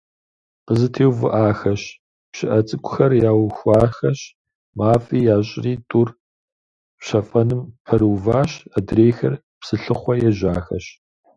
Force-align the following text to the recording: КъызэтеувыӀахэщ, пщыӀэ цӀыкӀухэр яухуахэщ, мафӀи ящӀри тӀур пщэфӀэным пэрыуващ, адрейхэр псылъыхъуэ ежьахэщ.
КъызэтеувыӀахэщ, 0.67 1.81
пщыӀэ 2.31 2.59
цӀыкӀухэр 2.67 3.11
яухуахэщ, 3.29 4.19
мафӀи 4.77 5.19
ящӀри 5.35 5.73
тӀур 5.89 6.09
пщэфӀэным 6.99 7.61
пэрыуващ, 7.85 8.51
адрейхэр 8.77 9.33
псылъыхъуэ 9.59 10.13
ежьахэщ. 10.29 10.85